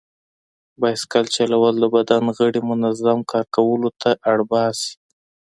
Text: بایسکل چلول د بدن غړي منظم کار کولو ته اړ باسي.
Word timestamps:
بایسکل 0.81 1.25
چلول 1.35 1.75
د 1.79 1.85
بدن 1.95 2.23
غړي 2.37 2.61
منظم 2.69 3.19
کار 3.31 3.45
کولو 3.55 3.89
ته 4.01 4.09
اړ 4.31 4.37
باسي. 4.51 4.93